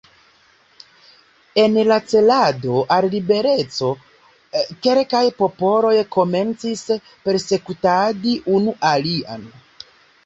En 1.63 1.75
la 1.89 1.97
celado 2.13 2.79
al 2.95 3.07
libereco 3.15 3.91
kelkaj 4.87 5.23
popoloj 5.43 5.95
komencis 6.19 6.85
persekutadi 7.29 8.37
unu 8.59 8.75
alian. 8.95 9.49